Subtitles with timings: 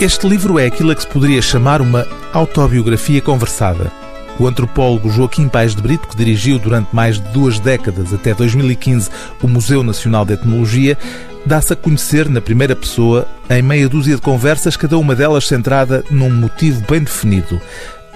[0.00, 3.92] Este livro é aquilo a que se poderia chamar uma autobiografia conversada.
[4.38, 9.10] O antropólogo Joaquim Paes de Brito, que dirigiu durante mais de duas décadas, até 2015,
[9.42, 10.96] o Museu Nacional de Etnologia,
[11.44, 16.02] dá-se a conhecer na primeira pessoa, em meia dúzia de conversas, cada uma delas centrada
[16.10, 17.60] num motivo bem definido: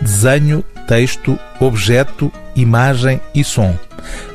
[0.00, 3.76] desenho, texto, objeto, imagem e som.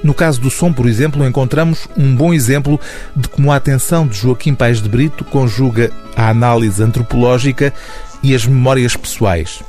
[0.04, 2.80] No caso do som, por exemplo, encontramos um bom exemplo
[3.16, 7.74] de como a atenção de Joaquim Paes de Brito conjuga a análise antropológica
[8.24, 9.62] e as memórias pessoais.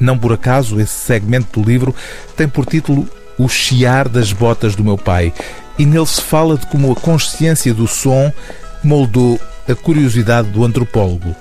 [0.00, 1.94] Não por acaso, esse segmento do livro
[2.36, 3.08] tem por título
[3.38, 5.32] O Chiar das Botas do Meu Pai,
[5.78, 8.32] e nele se fala de como a consciência do som
[8.82, 11.34] moldou a curiosidade do antropólogo.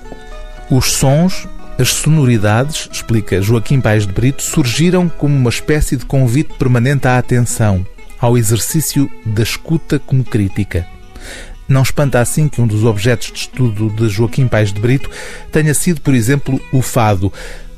[0.69, 1.47] Os sons,
[1.81, 7.17] as sonoridades, explica Joaquim Paes de Brito, surgiram como uma espécie de convite permanente à
[7.17, 7.83] atenção,
[8.19, 10.85] ao exercício da escuta como crítica.
[11.67, 15.09] Não espanta assim que um dos objetos de estudo de Joaquim Paes de Brito
[15.51, 17.33] tenha sido, por exemplo, o fado,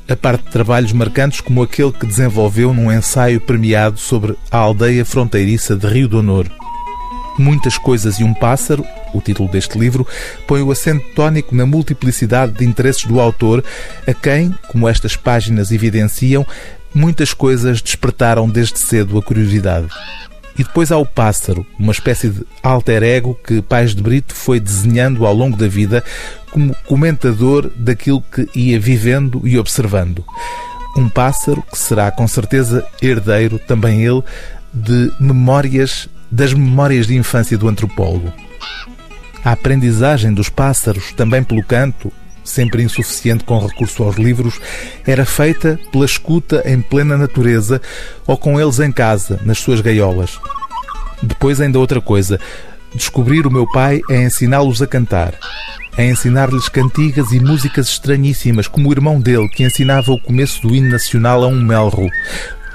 [0.06, 5.04] a parte de trabalhos marcantes como aquele que desenvolveu num ensaio premiado sobre a aldeia
[5.04, 6.63] fronteiriça de Rio do Honor.
[7.38, 10.06] Muitas Coisas e um Pássaro, o título deste livro,
[10.46, 13.64] põe o acento tónico na multiplicidade de interesses do autor,
[14.06, 16.46] a quem, como estas páginas evidenciam,
[16.94, 19.88] muitas coisas despertaram desde cedo a curiosidade.
[20.56, 24.60] E depois há o pássaro, uma espécie de alter ego que Pais de Brito foi
[24.60, 26.04] desenhando ao longo da vida
[26.52, 30.24] como comentador daquilo que ia vivendo e observando.
[30.96, 34.22] Um pássaro que será com certeza herdeiro, também ele,
[34.72, 38.32] de memórias, das memórias de infância do antropólogo.
[39.44, 44.60] A aprendizagem dos pássaros, também pelo canto, sempre insuficiente com recurso aos livros,
[45.06, 47.80] era feita pela escuta em plena natureza
[48.26, 50.40] ou com eles em casa, nas suas gaiolas.
[51.22, 52.40] Depois, ainda outra coisa:
[52.92, 55.34] descobrir o meu pai é ensiná-los a cantar.
[55.96, 60.74] É ensinar-lhes cantigas e músicas estranhíssimas, como o irmão dele, que ensinava o começo do
[60.74, 62.10] hino nacional a um melro.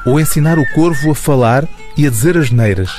[0.05, 2.89] Ou ensinar o corvo a falar e a dizer as neiras.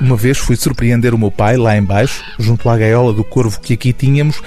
[0.00, 3.74] Uma vez fui surpreender o meu pai, lá embaixo, junto à gaiola do corvo que
[3.74, 4.42] aqui tínhamos,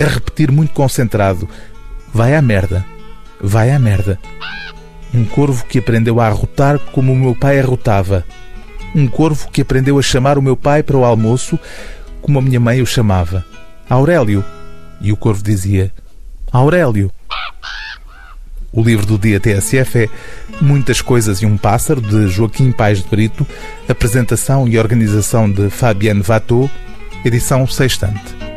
[0.00, 1.48] a repetir muito concentrado:
[2.12, 2.84] Vai à merda,
[3.40, 4.18] vai à merda.
[5.14, 8.24] Um corvo que aprendeu a arrotar como o meu pai arrotava.
[8.94, 11.58] Um corvo que aprendeu a chamar o meu pai para o almoço
[12.20, 13.44] como a minha mãe o chamava.
[13.88, 14.44] Aurélio.
[15.00, 15.92] E o corvo dizia:
[16.52, 17.10] Aurélio.
[18.72, 20.08] O livro do dia TSF é
[20.60, 23.46] Muitas Coisas e um Pássaro, de Joaquim Paes de Brito,
[23.88, 26.70] apresentação e organização de Fabienne Vatou,
[27.24, 28.47] edição Sextante.